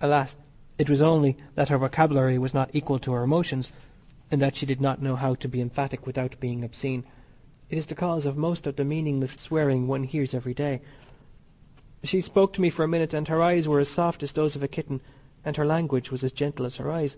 [0.00, 0.34] Alas,
[0.78, 3.72] it was only that her vocabulary was not equal to her emotions,
[4.28, 7.04] and she did not know how to be emphatic without being obscene
[7.68, 10.80] it is the cause of most of the meaningless swearing one hears every day.
[12.02, 14.56] She spoke to me for a minute, and her eyes were as soft as those
[14.56, 15.00] of a kitten
[15.44, 17.16] and her language was as gentle as her eyes.